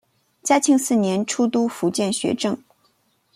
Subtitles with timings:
[0.41, 2.57] 嘉庆四年出督福建学政。